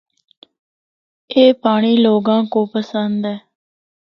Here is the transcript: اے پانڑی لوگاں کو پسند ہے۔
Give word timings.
اے 1.33 1.43
پانڑی 1.61 1.93
لوگاں 2.05 2.41
کو 2.53 2.59
پسند 2.73 3.17
ہے۔ 3.29 3.35